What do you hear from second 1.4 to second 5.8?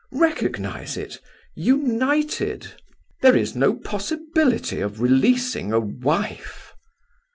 united. There is no possibility of releasing a